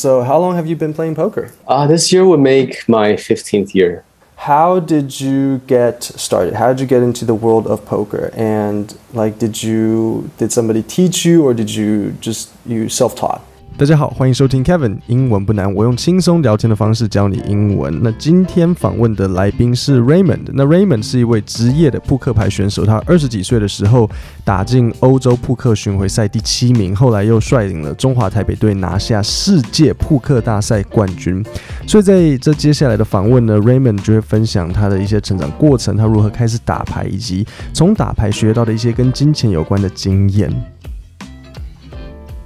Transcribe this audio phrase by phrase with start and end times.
[0.00, 1.52] So, how long have you been playing poker?
[1.68, 4.02] Uh, this year would make my 15th year.
[4.36, 6.54] How did you get started?
[6.54, 8.30] How did you get into the world of poker?
[8.32, 13.42] And like, did you did somebody teach you, or did you just you self taught?
[13.80, 17.98] 大家好，欢迎收听 Kevin 英文不难，我用轻松聊天的方式教你英文。
[18.02, 20.50] 那今天访问的来宾是 Raymond。
[20.52, 24.06] 那 Raymond 是一位职业的扑克牌选手，他二十几岁的时候
[24.44, 31.42] 打进欧洲扑克巡回赛第七名，后来又率领了中华台北队拿下世界扑克大赛冠军。
[31.86, 40.52] 所以在这接下来的访问呢，Raymond 就会分享他的一些成长过程，他如何开始打牌，以及从打牌学到的一些跟金钱有关的经验。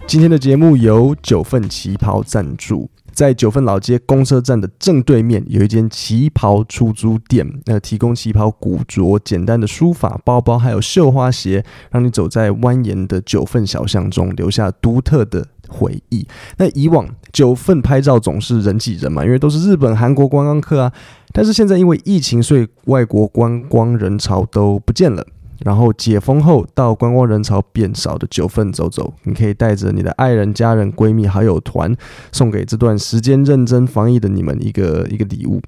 [0.06, 16.24] 今天的节目由九份旗袍赞助，在九份老街公车站的正对面有一间旗袍出租店，那提供旗袍古着、简单的书法包包，还有绣花鞋，让你走在蜿蜒的九份小巷中，留下独特的回忆。
[16.58, 20.92] 那以往九份拍照总是人挤人嘛，因为都是日本、韩国观光客啊，
[21.32, 25.26] 但是现在因为疫情，所以外国观光人潮都不见了。
[25.64, 31.96] 然后解封后，到观光人潮变少的九份走走，你可以带着你的爱人、家人、闺蜜、好友团，
[32.30, 35.62] 送给这段时间认真防疫的你们一个一个礼物。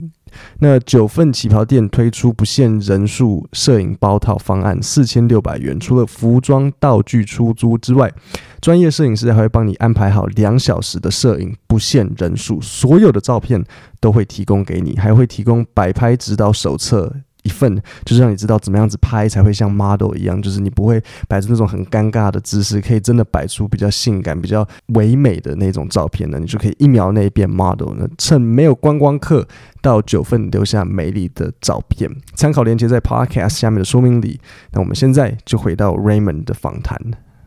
[0.59, 8.13] 那九份旗袍店推出不限人数摄影包套方案，四千六百元，除了服装道具出租之外，
[8.61, 13.65] 专业摄影师还会帮你安排好两小时的摄影，不限人数，所有的照片
[13.99, 17.15] 都会提供给你，还会提供摆拍指导手册。
[17.47, 28.09] 一份就是让你知道怎么样子拍才会像 model 一样，就是你不会摆出那种很尴尬的姿势，可以真的摆出比较性感、比较唯美的那种照片呢，你就可以一秒内变 model 呢。
[28.19, 29.47] 趁没有观光客
[29.81, 34.41] 到九份留下美丽的照片，参考链接在 podcast 下面的说明里。
[34.73, 36.99] 那我们现在就回到 Raymond 的访谈。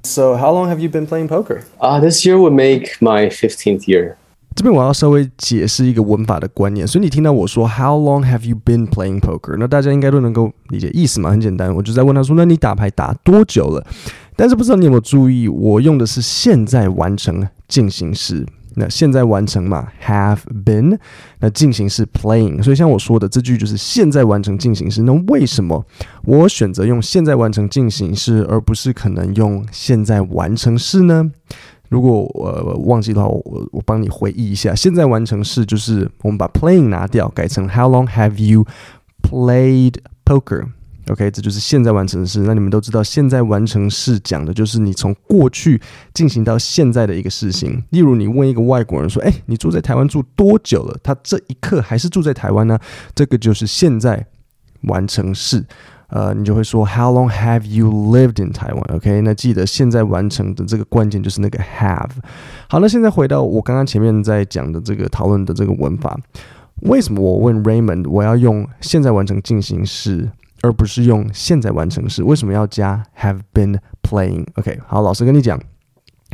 [0.03, 1.63] So how long have you been playing poker?
[1.79, 4.15] Uh, this year would make my fifteenth year.
[4.59, 9.55] 这边我要稍微解释一个文法的观念，所以你听到我说 How long have you been playing poker？
[9.57, 11.29] 那大家应该都能够理解意思嘛？
[11.29, 13.87] 很简单，我就在问他说：“那你打牌打多久了？”
[14.35, 18.45] 但是不知道你有没有注意，我用的是现在完成进行时。
[18.75, 20.99] 那现在完成嘛，have been。
[21.39, 22.61] 那进行式 playing。
[22.61, 25.03] 所以像我说的这句就是现在完成进行时。
[25.03, 25.85] 那为什么
[26.25, 31.31] 我选择用现在完成进行式，而不是可能用现在完成式呢？
[31.89, 34.73] 如果我、忘记的话，我我帮你回忆一下。
[34.73, 38.65] 现在完成式就是我们把 playing 拿掉，改成 How long have you
[39.23, 42.41] played poker？OK，这就是现在完成式。
[42.41, 45.81] 那你们都知道，现在完成式讲的就是你从过去
[46.13, 47.83] 进行到现在的一个事情。
[47.89, 52.77] 例如，你问一个外国人说：“哎，你住在台湾住多久了？”他这一刻还是住在台湾呢？
[53.15, 54.23] 这个就是现在
[54.83, 55.65] 完成式。
[56.09, 62.09] 呃，你就会说 How long have you lived in Taiwan？OK，那记得现在完成的这个关键就是那个 have。
[62.67, 66.19] 好，那现在回到我刚刚前面在讲的这个讨论的这个文法，
[66.81, 70.29] 为什么我问 Raymond 我要用现在完成进行式，
[70.61, 72.23] 而不是用现在完成式？
[72.23, 75.59] 为什么要加 have been playing？OK，好，老师跟你讲。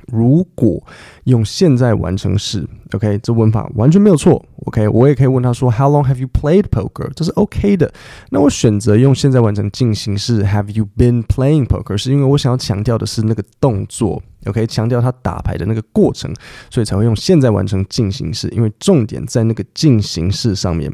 [0.07, 0.81] 如果
[1.23, 7.11] 用现在完成式，OK，这文法完全没有错，OK，我也可以问他说，How long have you played poker？
[7.16, 7.91] 这是 OK 的。
[8.29, 11.97] 那我选择用现在完成进行式，Have you been playing poker？
[11.97, 16.33] 是因为我想要强调的是那个动作，OK，强调他打牌的那个过程，
[16.69, 20.94] 所以才会用现在完成进行式，因为重点在那个进行式上面。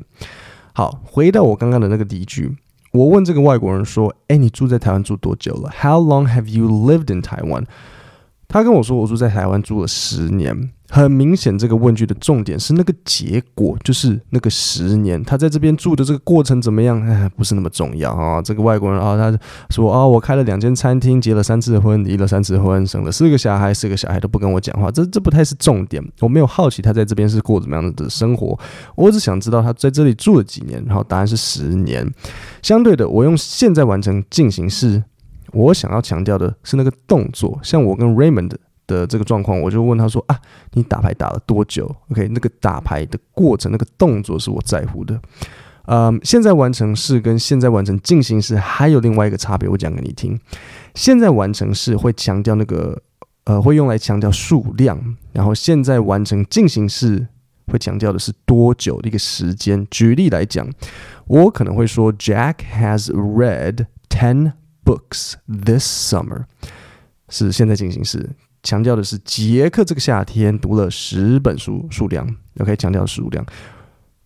[0.73, 2.55] 好，回到我刚刚的那个例句，
[2.93, 7.65] 我问这个外国人说，哎，你住在台湾住多久了？How long have you lived in Taiwan？
[8.51, 10.69] 他跟我说，我住在台湾住了十年。
[10.89, 15.23] 很明显，这个问句的重点是那个结果，就是那个十年。
[15.23, 17.01] 他在这边住的这个过程怎么样？
[17.07, 18.41] 哎，不是那么重要啊。
[18.41, 19.39] 这个外国人啊，他
[19.69, 24.91] 说啊，我开了两间餐厅，结了三次婚，离了三次婚，生了四个小孩，四个小孩都不跟我讲话。
[24.91, 26.03] 这这不太是重点。
[26.19, 28.59] 我没有好奇他在这边是过怎么样的生活，
[28.95, 30.83] 我只想知道他在这里住了几年。
[30.85, 32.05] 然后答案是十年。
[32.61, 35.01] 相对的，我用现在完成进行式。
[35.53, 38.51] 我想要强调的是那个动作，像我跟 Raymond
[38.87, 40.39] 的这个状况，我就问他说啊，
[40.73, 45.19] 你打牌打了多久？OK，那个打牌的过程，那个动作是我在乎的。
[45.85, 50.39] 嗯，现在完成式跟现在完成进行式还有另外一个差别，我讲给你听。
[50.93, 53.01] 现在完成式会强调那个
[53.45, 57.27] 呃，会用来强调数量，然后现在完成进行式
[57.67, 59.85] 会强调的是多久的一个时间。
[59.89, 60.69] 举例来讲，
[61.25, 64.53] 我可能会说 Jack has read ten
[64.91, 66.43] Books this summer
[67.29, 68.29] 是现在进行时，
[68.61, 72.27] 强调的是杰克这个夏天读了十本书数量。
[72.59, 73.45] OK，强调数量。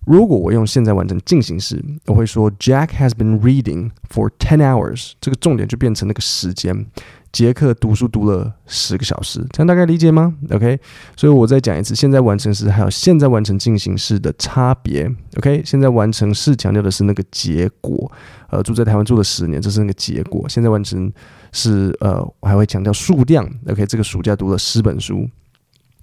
[0.08, 5.12] 如果我用现在完成进行时，我会说 Jack has been reading for ten hours。
[5.22, 6.88] 这个重点就变成那个时间。
[7.36, 10.80] 节课读书读了十个小时，这样大概理解吗？OK，
[11.18, 15.14] 所以我再讲一次，现在完成时还有现在完成进行式的差别。
[15.36, 18.10] OK，现在完成式强调的是那个结果，
[18.50, 20.48] 呃，住在台湾住了十年，这是那个结果。
[20.48, 21.12] 现在完成
[21.52, 23.46] 是呃，我还会强调数量。
[23.68, 25.30] OK，这个暑假读了十本书。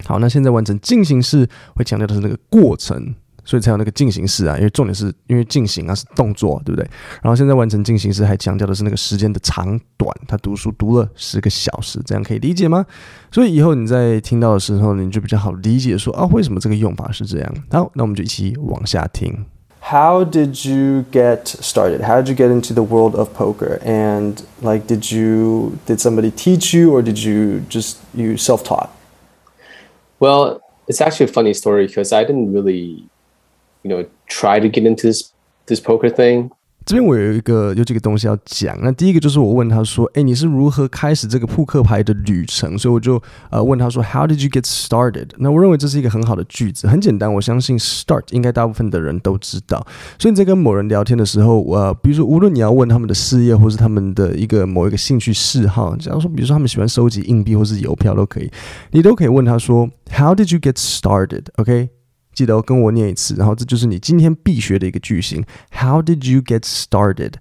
[0.05, 3.15] 好，那现在完成进行式会强调的是那个过程。
[3.44, 6.86] 所以才有那个进行式啊，因为重点是因为进行啊是动作，对不对？
[7.22, 12.84] 然后现在完成进行式还强调的是那个时间的长短，他读书读了十个小时，这样可以理解吗？
[13.32, 17.54] 所以以后你在听到的时候，你就比较好理解说啊，为什么这个用法是这样？
[17.70, 19.46] 好，那我们就一起往下听。
[19.80, 22.02] How did you get started?
[22.02, 23.78] How did you get into the world of poker?
[23.82, 28.90] And like, did you did somebody teach you, or did you just you self-taught?
[30.18, 33.08] Well, it's actually a funny story because I didn't really
[33.83, 35.31] you know, try to get into this
[35.67, 36.49] this poker thing.
[36.85, 38.77] 这边我有一个有几个东西要讲。
[38.81, 47.33] 那第一个就是我问他说：“诶，你是如何开始这个扑克牌的旅程？”所以我就呃问他说：“How did you get started？” 那我认为这是一个很好的句子，很简单。
[47.33, 49.77] 我相信 “start” 应该大部分的人都知道。
[50.19, 58.51] 所以你在跟某人聊天的时候，呃，比如说无论你要问他们的事业，或是他们的一个某一个兴趣嗜好，假如说比如说他们喜欢收集硬币或是邮票都可以，
[58.91, 61.87] 你都可以问他说：“How did you get started？”OK？
[62.32, 65.44] 记得跟我念一次，然后这就是你今天必学的一个句型。
[65.72, 67.34] How did you get started？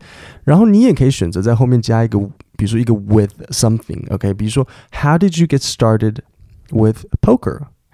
[0.44, 2.20] 然后你也可以选择在后面加一个，
[2.58, 4.34] 比如说一个 with something，OK？
[4.34, 6.22] 比如说 How did you get started
[6.72, 7.06] with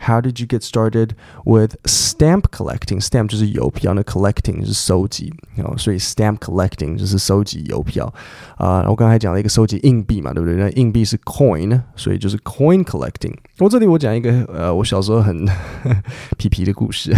[0.01, 1.11] How did you get started
[1.45, 3.01] with stamp collecting?
[3.01, 8.13] Stamp 就是邮票，那 collecting 是收集，哦，所以 stamp collecting 就是收集邮票
[8.57, 8.85] 啊。
[8.89, 10.57] 我刚才讲了一个收集硬币嘛，对不对？
[10.57, 13.35] 那硬币是 coin，所以就是 coin collecting。
[13.59, 15.45] 我这里我讲一个呃，我小时候很
[16.39, 17.13] 皮皮的故事。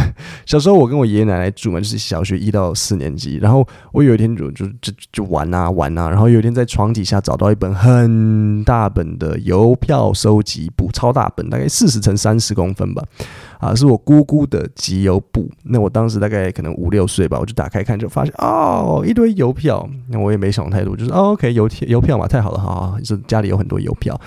[0.46, 3.36] 小时候我跟我爷爷奶奶住嘛，就是小学一到四年级。
[3.36, 13.02] 然后我有一天就就就就玩啊玩啊，然后有一天在床底下找到一本很大本的邮票收集簿，超大本，大概四十乘三十公分吧，
[13.58, 15.50] 啊，是我姑姑的集邮簿。
[15.64, 19.88] 那我当时大概可能五六岁吧，我就打开看，就发现哦，一堆邮票。
[20.08, 24.20] 那我也没想太多，就是哦，OK，邮邮票嘛，太好了，好好，就家里有很多邮票。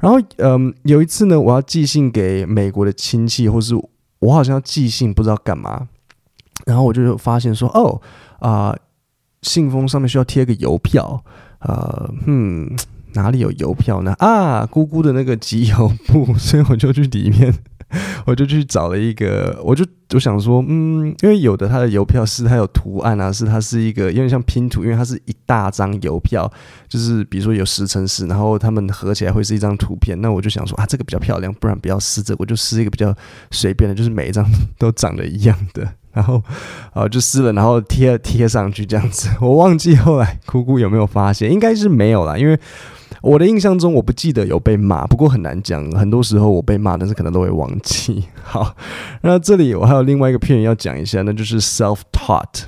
[0.00, 3.74] 然后，嗯，有一次呢，我要寄信给美国的亲戚，或是
[4.20, 5.88] 我好像要寄信，不知道干嘛。
[6.66, 8.00] 然后我就发现说，哦，
[8.40, 8.76] 啊、
[9.42, 11.22] 信封上面需要贴个邮票，
[11.60, 12.76] 呃，嗯。
[13.14, 14.14] 哪里有邮票呢？
[14.18, 17.52] 啊，姑姑的那个集邮簿，所以我就去里面，
[18.26, 26.50] 我就去找了一个，我就我想说，嗯，因为有的它的邮票是它有图案啊，是它是一个有点像拼图，因为它是一大张邮票，
[26.86, 30.20] 就是比如说有十乘十，然后它们合起来会是一张图片。
[30.20, 33.14] 那我就想说啊，这个比较漂亮，不然不要撕这，我就撕一个比较
[33.50, 34.44] 随便的，就是每一张
[34.78, 35.88] 都长得一样的。
[36.12, 36.42] 然后，
[36.92, 39.30] 啊，就撕了，然后贴贴上去这样子。
[39.40, 42.58] 我忘记后来姑姑有没有发现，应该是没有啦，因为。
[43.22, 45.90] 我的印象中，我不记得有被骂，不过很难讲。
[45.92, 48.24] 很多时候我被骂，但是可能都会忘记。
[48.42, 48.76] 好，
[49.22, 52.64] 那这里我还有另外一个片语要讲一下，那就是 self-taught。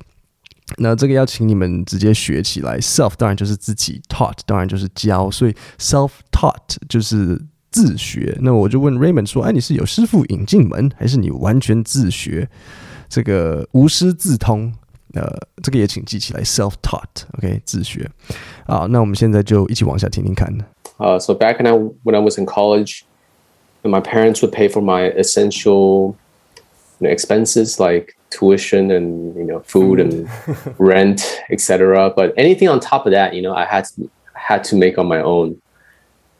[0.77, 2.79] 那这个要请你们直接学起来。
[2.79, 8.37] self 当然就是自己，taught 当然就是教，所以 self-taught 就是自学。
[8.41, 12.49] 那我就问 Raymond 说：“哎，你是有师傅引进门，还是你完全自学？
[13.09, 14.73] 这个无师自通？”
[15.14, 15.28] 呃，
[15.64, 18.10] 这个也请记起来，self-taught，OK，自学。
[18.66, 20.54] 好，那我们现在就一起往下听听看。
[20.98, 21.74] Uh, so back when I,
[22.04, 23.04] when I was in college,
[23.84, 26.16] my parents would pay for my essential
[27.00, 30.28] you know, expenses like tuition and you know food and
[30.78, 32.10] rent, etc.
[32.10, 35.08] But anything on top of that, you know, I had to, had to make on
[35.08, 35.62] my own.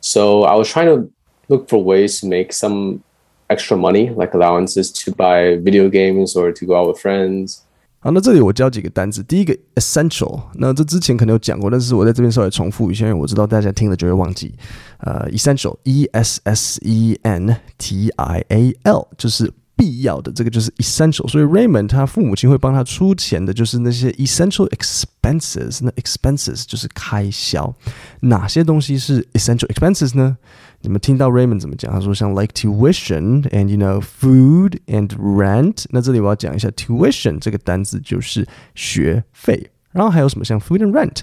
[0.02, 1.10] So I was trying to
[1.48, 3.04] look for ways to make some
[3.50, 7.62] extra money, like allowances to buy video games or to go out with friends.
[8.03, 9.23] 好，那这里我教几个单词。
[9.25, 14.55] 第一个 essential，那这之前可能有讲过，但是我在这边稍微重复一下，因为我知道大家听了就会忘记。
[15.01, 21.29] 呃，essential，e s s e n t i a l，就是必要的，这个就是 essential。
[21.29, 25.81] 所以 Raymond 他父母亲会帮他出钱的，就是那些 essential expenses。
[25.83, 27.75] 那 expenses 就是开销，
[28.21, 30.39] 哪些东西是 essential expenses 呢？
[30.83, 31.93] 你们听到 Raymond 怎么讲？
[31.93, 35.85] 他说像 like tuition and you know food and rent。
[35.91, 41.20] 那这里我要讲一下 tuition 这个单词就是学费，然后还有什么像 food and rent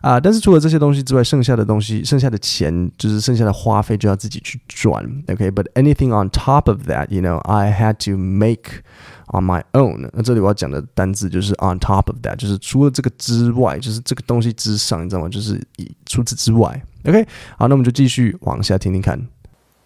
[0.00, 0.20] 啊？
[0.20, 4.94] 但是除了这些东西之外，剩下的东西，剩下的钱就是剩下的花费就要自己去赚。
[5.28, 5.72] OK，but、okay?
[5.74, 8.82] anything on top of that，you know I had to make
[9.28, 10.08] on my own。
[10.12, 15.28] 那这里我要讲的单字就是 on top of that，就是除了这个之外，就是这个东西之上，你知道吗？
[15.28, 16.82] 就是以除此之外。
[17.06, 19.18] OK，好，那我们就继续往下听听看。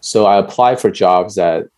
[0.00, 1.68] So I applied for jobs at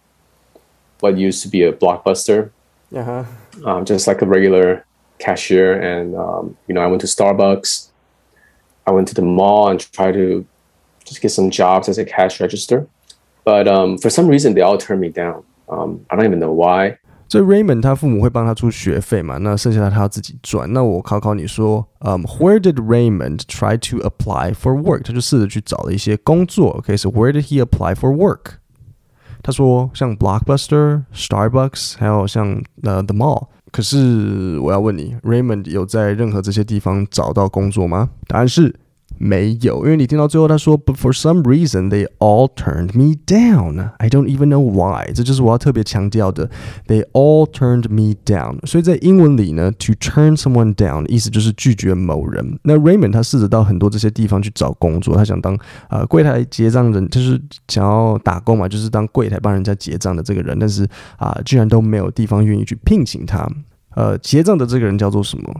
[1.01, 2.49] what used to be a blockbuster.
[2.91, 3.25] Uh-huh.
[3.65, 4.85] Um, just like a regular
[5.21, 7.89] cashier, and um, you know, I went to Starbucks.
[8.87, 10.45] I went to the mall and tried to
[11.05, 12.87] just get some jobs as a cash register.
[13.45, 15.43] But um, for some reason, they all turned me down.
[15.69, 16.99] Um, I don't even know why.
[17.29, 19.39] 所以 Raymond 他父母会帮他出学费嘛？
[19.39, 20.73] 那剩下的他要自己赚。
[20.73, 25.03] 那我考考你说，嗯、um,，Where did Raymond try to apply for work？
[25.03, 26.71] 他就试着去找了一些工作。
[26.79, 28.59] OK，so、okay, where did he apply for work？
[29.43, 33.49] 他说像 Blockbuster、Starbucks，还有像呃、uh, The Mall。
[33.72, 38.10] 可是我要问你，Raymond 有在任何这些地方找到工作吗？
[38.28, 38.76] 答案是。
[39.24, 43.92] 没有，因为你听到最后他说，But for some reason they all turned me down.
[44.00, 45.14] I don't even know why.
[45.14, 46.50] 这就是我要特别强调的
[46.88, 48.66] ，They all turned me down.
[48.66, 52.60] 所以在英文里呢，to turn someone down 意思就是拒绝某人。
[52.64, 55.56] 那 Raymond 他试着到很多这些地方去找工作，他想当
[55.92, 60.88] 呃柜台结账人，就是想要打工嘛，就是当柜台帮人家结账的这个人，但是
[61.18, 63.48] 啊、居然都没有地方愿意去聘请他。
[63.96, 65.54] 呃，结账的这个人叫做什么？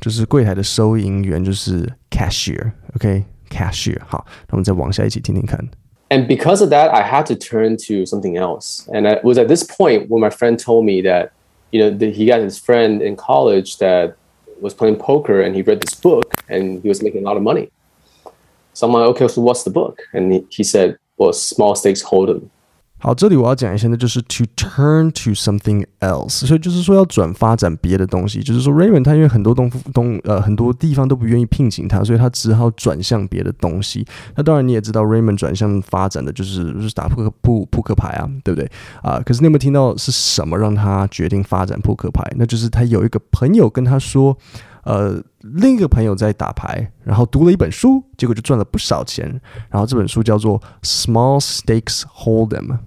[0.00, 3.98] 就是柜台的收银员，就是 cashier，OK，cashier。
[4.06, 5.58] 好，那我们再往下一起听听看。
[6.10, 8.86] And because of that, I had to turn to something else.
[8.88, 11.30] And it was at this point when my friend told me that,
[11.70, 14.14] you know, that he got his friend in college that
[14.60, 17.42] was playing poker and he read this book and he was making a lot of
[17.42, 17.70] money.
[18.74, 20.02] So I'm like, okay, so what's the book?
[20.12, 22.50] And he, he said, well, Small Stakes Hold'em.
[23.01, 28.43] 好，这里我要讲一下，那就是 to turn to something else，所以就是说要转发展别的东西。
[28.43, 34.05] 就是说，Raymond 他因为很多东东呃很多地方都不愿意聘请他，所以他只好转向别的东西。
[34.35, 38.69] 那当然你也知道，Raymond 转向发展的就是就是打扑克扑扑克牌啊，对不对
[39.01, 39.21] 啊？
[39.25, 42.21] 可是你有没有听到是什么让他决定发展扑克牌？
[42.35, 44.37] 那就是他有一个朋友跟他说，
[44.83, 49.39] 呃，另一个朋友在打牌，然后读了一本书，结果就赚了不少钱。
[49.69, 52.79] 然后这本书叫做 Small Stakes Hold'em。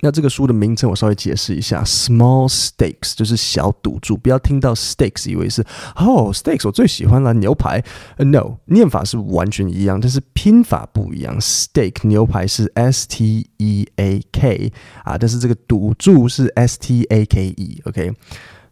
[0.00, 5.62] 那这个书的名称我稍微解释一下，Small Stakes 就是小赌注，不要听到 Stakes 以为是
[5.96, 7.84] 哦，Stakes 我最喜欢了牛排。
[8.16, 11.38] 呃，No，念法是完全一样，但是拼法不一样。
[11.38, 14.72] Steak 牛排是 S T E A K
[15.04, 18.12] 啊，但是这个赌注是 S T A K E，OK。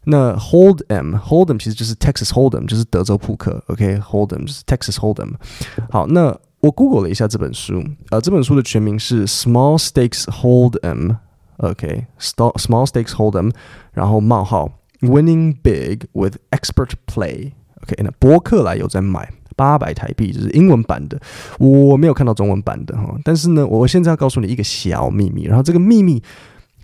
[0.04, 5.34] 那 Hold'em，Hold'em 其实就是 Texas Hold'em，就是德州扑克，OK，Hold'em 就是 Texas Hold'em。
[5.90, 6.34] 好，那。
[6.60, 13.54] 我 Google 了一下这本书，呃，这本书的全名是 Small Stakes Hold'em，OK，Small Stakes Hold'em，
[13.92, 21.18] 然后冒号 Winning Big with Expert Play，OK，那博客来有在卖八百台币，就是英文版的，
[21.58, 26.22] 我没有看到中文版的哈，但是呢，我现在要告诉你一个小秘密，然后这个秘密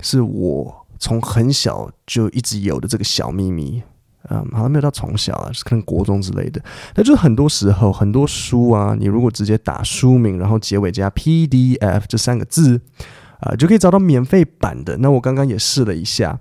[0.00, 3.83] 是我从很小就一直有的这个小秘密。
[4.30, 6.61] 嗯，好像没有到从小啊，是看国中之类的。
[6.95, 12.80] 那就是很多时候，很多书啊，你如果直接打书名，然后结尾加 PDF 这三个字，
[13.40, 14.97] 啊、就可以找到免费版的。
[14.99, 16.38] 那我刚刚也试了一下，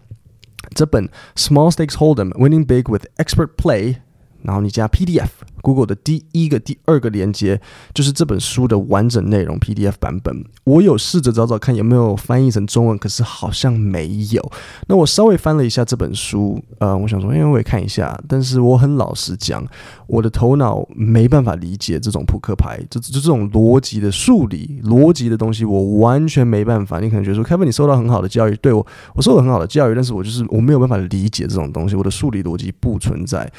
[0.74, 3.98] 这本 Small Stakes Hold'em Winning Big with Expert Play，
[4.46, 5.28] 然后你加 PDF。
[5.62, 7.60] Google 的第一个、第二个连接
[7.92, 10.46] 就是这本书的完整内容 PDF 版本。
[10.64, 14.52] 我有试着找找看有没有翻译成中文，可是好像没有。
[14.88, 19.66] 那我稍微翻了一下这本书，呃，我想说，因为我也看一下，但是我很老实讲，
[20.06, 27.00] 我的头脑没办法理解这种扑克牌，就就这种逻辑的数理、逻辑的东西，我完全没办法。
[27.00, 28.86] 你可能觉得说，Kevin，你受到很好的教育，对我，
[29.16, 33.52] 我受到很好的教育，但是我就是我没有办法理解这种东西，我的数理逻辑不存在。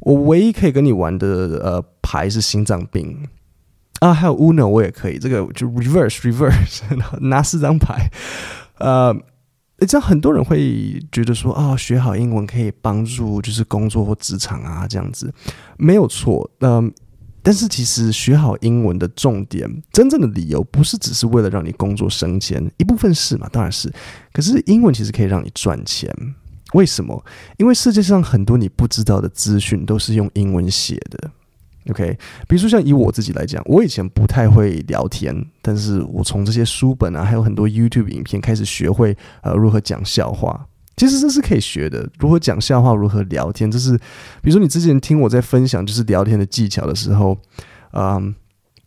[0.00, 1.26] 我唯一可以跟你玩的
[1.62, 3.28] 呃牌是心脏病。
[4.00, 6.82] 啊，还有 Uno 我也可以，这个就 reverse reverse
[7.20, 8.08] 拿四张牌，
[8.78, 9.12] 呃，
[9.88, 15.34] 这样很多人会觉得说啊、学好英文可以帮助就是工作或职场啊这样子，
[15.78, 16.92] 没有错，嗯、呃，
[17.42, 23.92] 但是其实学好英文的重点，真正的理由不是只是为了让你工作升迁，一部分是嘛，当然是，
[24.32, 26.08] 可是英文其实可以让你赚钱。
[26.74, 27.24] 为什么？
[27.56, 31.30] 因为世界上很多你不知道的资讯都是用英文写的。
[31.90, 40.66] OK，比如说像以我自己来讲，我以前不太会聊天，但是我从这些书本啊，还有很多 YouTube 影片开始学会呃如何讲笑话。
[40.96, 43.96] 其实这是可以学的，如何讲笑话，如何聊天，这是
[44.42, 47.38] 比如说你之前听我在分享就是聊天的技巧的时候，
[47.92, 48.34] 嗯。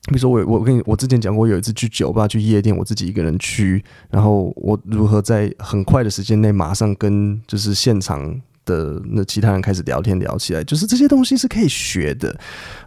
[0.08, 12.36] 比如说我我跟你我之前讲过，有一次去酒吧去夜店，我自己一个人去，然后我如何在很快的时间内马上跟就是现场的那其他人开始聊天聊起来，就是这些东西是可以学的，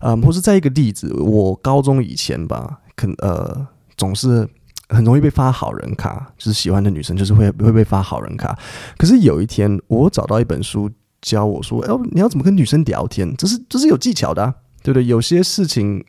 [0.00, 3.64] 嗯，或是再一个例子，我高中以前吧，可呃
[3.96, 4.48] 总是
[4.88, 8.58] 很容易被发好人卡，就是喜欢的女生就是会会被发好人卡，
[8.98, 10.90] 可是有一天我找到一本书
[11.22, 13.32] 教我说，哎，你要怎么跟女生聊天？
[13.36, 15.06] 这是这是有技巧的啊，对不对？
[15.06, 16.04] 有些事情。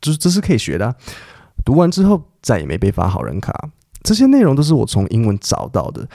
[0.00, 0.94] 就是这是可以学的啊，
[1.64, 3.52] 读完之后再也没被发好人卡。
[4.02, 6.08] 这些内容都是我从英文找到的。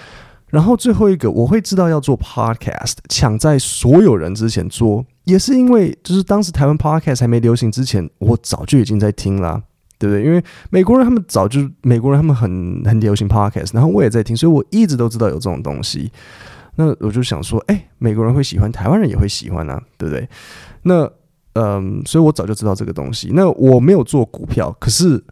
[0.50, 9.64] 然后最后一个，我会知道要做 podcast，抢在所有人之前做，也是因为就是当时台湾 podcast 还没流行之前，我早就已经在听了。
[10.00, 10.26] 对不对？
[10.26, 16.12] 因为美国人他们早就美国人他们很很流行 podcast，然后我也在听，所以我一直都知道有这种东西。
[16.76, 20.28] 那我就想说，哎，美国人会喜欢，台湾人也会喜欢啊，对不对？
[20.82, 21.10] 那
[21.54, 23.32] 嗯，所以我早就知道这个东西。
[23.34, 25.24] 那我没有做股票，可是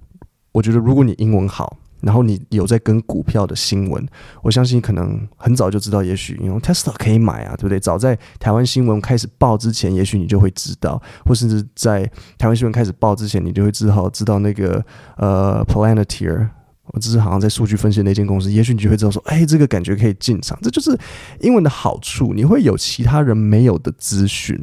[0.51, 1.77] 我觉得如果你英文好。
[2.01, 4.03] 然后你有在跟股票的新闻，
[4.41, 7.79] 我相信可能很早就知道，也许因为 Tesla 可以买啊，对不对？
[7.79, 14.83] 早在台湾新闻开始报之前，也许你就会知道，或甚至在台湾新闻开始报之前，你就会知道知道那个
[15.17, 16.47] 呃 Palantir，
[16.87, 20.97] 我只是好像在数据分析那间公司，也许你就会知道说，哎，这个感觉可以进场，这就是
[21.41, 24.59] 英文的好处，你会有其他人没有的资讯。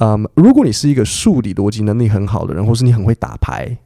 [0.00, 3.76] 嗯，如果你是一个数理逻辑能力很好的人，或是你很会打牌。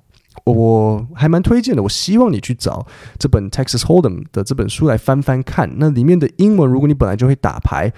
[0.44, 2.86] 我还蛮推荐的，我希望你去找
[3.18, 5.68] 这本 Texas Hold'em 的这本书来翻翻看。
[5.78, 7.92] 那里面的英文，如果你本来就会打牌，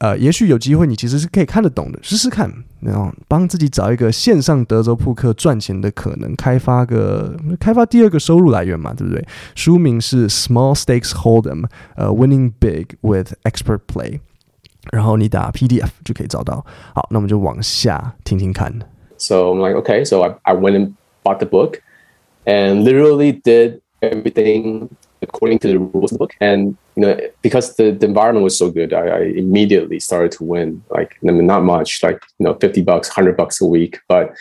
[0.00, 9.24] 呃，也许有机会你其实是可以看得懂的，试试看，然后帮自己找一个线上德州扑克赚钱的可能，开发个开发第二个收入来源嘛，对不对？
[9.54, 11.66] 书名是 Small Stakes Hold'em，
[11.96, 14.20] 呃，Winning Big with Expert Play，
[14.91, 16.65] 然后你打 PDF 就可以找到。
[16.93, 18.73] 好，那我们就往下听听看。
[19.17, 20.95] So I'm like, okay, so I I went in.
[21.25, 21.81] bought the book
[22.45, 24.89] and literally did everything
[25.21, 26.33] according to the rules of the book.
[26.41, 30.43] And you know, because the, the environment was so good, I, I immediately started to
[30.43, 30.83] win.
[30.89, 34.33] Like, I mean, not much, like you know, fifty bucks, hundred bucks a week, but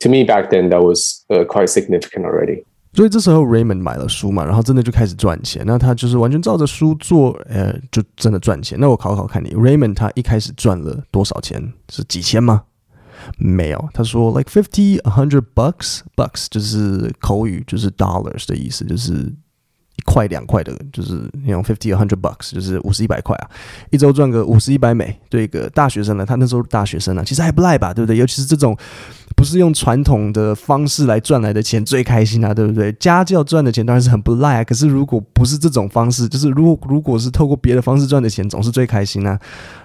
[0.00, 2.64] to me back then that was uh, quite significant already.
[2.93, 5.63] 所以这时候 Raymond 买了书嘛，然后真的就开始赚钱。
[5.65, 8.79] 那他就是完全照着书做，呃，就真的赚钱。
[8.79, 11.73] 那我考考看你，Raymond 他一开始赚了多少钱？
[11.89, 12.63] 是几千吗？
[13.37, 19.33] 没有，他说 like fifty, a hundred bucks, bucks 就是口语，就是 dollars 的意思，就是
[19.95, 23.49] 一块两块的，就是那种 fifty, a hundred bucks 就是五十一百块啊，
[23.91, 28.17] 一周赚个五十一百美，对一个大学生呢，他那时候大学生呢，其实还不赖吧，对不对？
[28.17, 28.75] 尤其是这种
[29.35, 32.91] 不是用传统的方式来赚来的钱最开心啊，对不对？
[32.93, 39.39] 家教赚的钱当然是很不赖啊，可是如果不是这种方式，就是如果如果是透过别的方式赚的钱，总是最开心啊。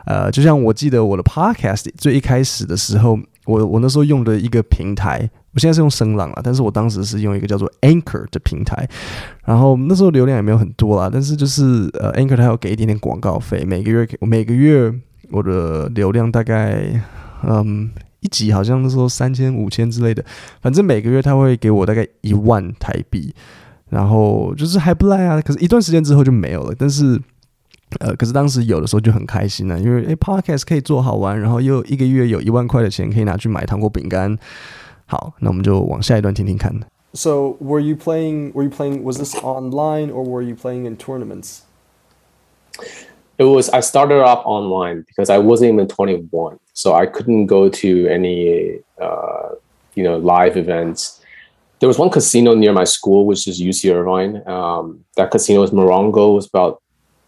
[0.06, 3.18] 呃，就像我记得我的 podcast 最一开始的时候。
[3.48, 8.88] 我我那时候用的一个平台，我现在是用声浪啊，但是我当时是用一个叫做 Anchor 的平台，
[9.44, 14.92] 然后那时候流量也没有很多啦，但是就是呃 Anchor 它要给一点点广告费，每个月每个月
[15.30, 17.00] 我的流量大概
[17.42, 20.24] 嗯一集好像那时候三千五千之类的，
[20.60, 23.34] 反正每个月他会给我大概一万台币，
[23.88, 27.20] 然后就是还不赖啊，可是一段时间之后就没有了，但是。
[28.00, 34.36] 呃，可是当时有的时候就很开心呢、啊，因为诶，Podcast 可以做好玩，然后又一个月有一万块的钱可以拿去买糖果饼干。
[35.07, 36.73] 好，那我们就往下一段听听看。
[37.13, 38.53] So were you playing?
[38.53, 39.03] Were you playing?
[39.03, 41.61] Was this online or were you playing in tournaments?
[43.37, 43.69] It was.
[43.69, 48.79] I started off online because I wasn't even 21, so I couldn't go to any,
[48.99, 49.49] uh,
[49.95, 51.19] you know, live events.
[51.79, 54.41] There was one casino near my school, which is UC Irvine.
[54.47, 56.31] Um, that casino was Morongo.
[56.31, 56.81] It was about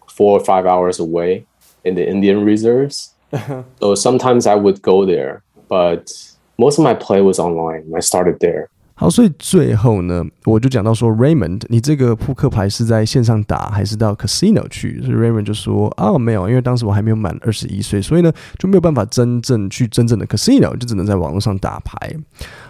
[0.08, 1.46] four or five hours away
[1.84, 3.14] in the Indian reserves.
[3.80, 6.12] so sometimes I would go there, but
[6.61, 7.85] most of my play was online.
[7.97, 8.67] I started there.
[8.95, 15.01] 好，所以最后呢，我就讲到说，Raymond，你这个扑克牌是在线上打还是到 casino 去？
[15.01, 22.15] 所以 Raymond 就说啊，没有，因为当时我还没有满二十一岁，所以呢就没有办法真正去真正的 casino，就只能在网络上打牌。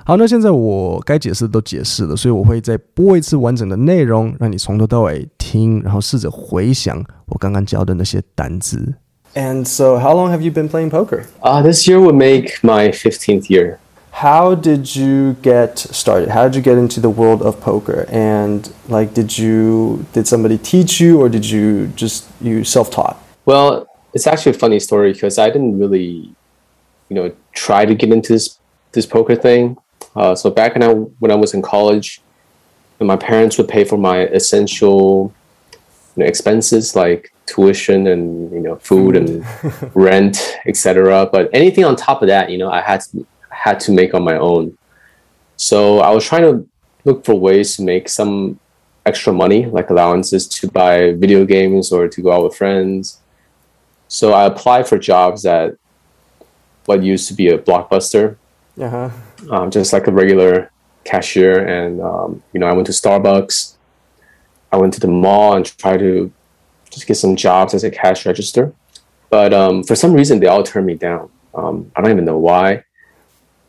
[0.05, 8.95] 好，那现在我该解释的都解释了，所以我会再播一次完整的内容，让你从头到尾听，然后试着回想我刚刚教的那些单字。
[9.35, 11.29] And so, how long have you been playing poker?
[11.43, 13.79] Uh, this year would make my 15th year.
[14.13, 16.29] how did you get started?
[16.29, 18.07] How did you get into the world of poker?
[18.11, 23.17] And like, did you did somebody teach you, or did you just you self taught?
[23.47, 26.35] Well, it's actually a funny story because I didn't really,
[27.09, 28.59] you know, try to get into this
[28.93, 29.77] this poker thing.
[30.17, 32.21] Uh, so back when I when I was in college,
[32.99, 35.33] my parents would pay for my essential
[36.17, 39.45] you know, expenses like tuition and you know food and
[39.95, 40.37] rent,
[40.67, 41.29] etc.
[41.31, 44.23] But anything on top of that, you know, I had to had to make on
[44.23, 44.77] my own.
[45.57, 46.67] So I was trying to
[47.05, 48.59] look for ways to make some
[49.05, 53.21] extra money, like allowances to buy video games or to go out with friends.
[54.09, 55.77] So I applied for jobs at
[56.87, 58.37] what used to be a blockbuster,
[58.81, 59.11] uh-huh.
[59.51, 60.71] um, just like a regular
[61.05, 61.65] cashier.
[61.67, 63.77] And um, you know, I went to Starbucks.
[64.73, 66.33] I went to the mall and tried to
[66.91, 68.73] just get some jobs as a cash register.
[69.31, 71.31] But um, for some reason, they all turned me down.
[71.55, 72.85] Um, I don't even know why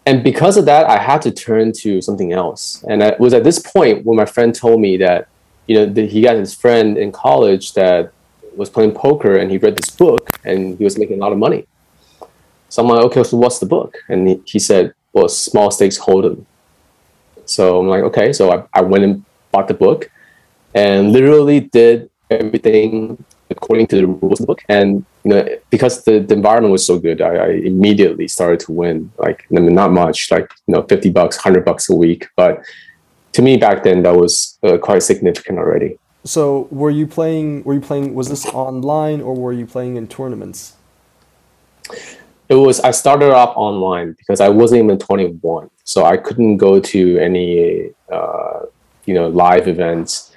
[0.05, 2.83] and because of that, I had to turn to something else.
[2.89, 5.27] And it was at this point when my friend told me that,
[5.67, 8.11] you know, that he got his friend in college that
[8.55, 11.37] was playing poker and he read this book and he was making a lot of
[11.37, 11.67] money.
[12.69, 13.97] So I'm like, okay, so what's the book?
[14.09, 16.45] And he, he said, well, small stakes hold'em.
[17.45, 18.33] So I'm like, okay.
[18.33, 20.11] So I, I went and bought the book
[20.73, 24.61] and literally did everything according to the rules of the book.
[24.69, 28.71] And you know, because the, the environment was so good, I, I immediately started to
[28.71, 29.11] win.
[29.17, 32.63] Like, I mean, not much, like you know, fifty bucks, hundred bucks a week, but
[33.33, 35.97] to me back then that was uh, quite significant already.
[36.23, 37.63] So, were you playing?
[37.63, 38.13] Were you playing?
[38.13, 40.75] Was this online or were you playing in tournaments?
[42.49, 42.79] It was.
[42.81, 47.17] I started off online because I wasn't even twenty one, so I couldn't go to
[47.17, 48.65] any, uh,
[49.05, 50.30] you know, live events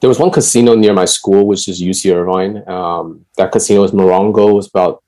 [0.00, 2.62] there was one casino near my school, which is UC Irvine.
[2.68, 5.02] Um, that casino was Morongo, was about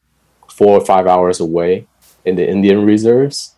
[0.49, 1.87] four or five hours away
[2.25, 3.55] in the Indian reserves.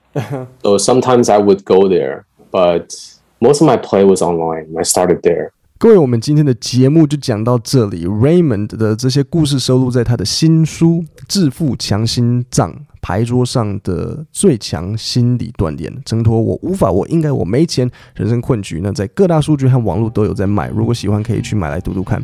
[0.63, 2.95] so sometimes I would go there, but
[3.41, 4.75] most of my play was online.
[4.79, 5.53] I started there.
[5.79, 8.07] 各位，我们今天的节目就讲到这里。
[8.07, 12.71] Raymond 的这些故事收录在他的新书《致富强心脏》。
[13.06, 18.80] 牌桌上的最强心理锻炼，挣脱我无法，我应该，我没钱，人生困局。
[18.82, 20.70] 那在各大数据和网络都有在卖。
[20.70, 22.20] 如果喜欢，可以去买来读读看。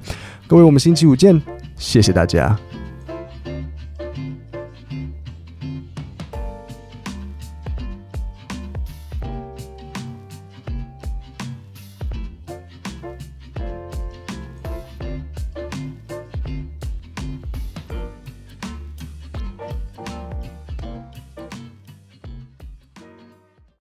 [0.48, 1.40] 各位，我们星期五见，
[1.78, 2.58] 谢谢大家。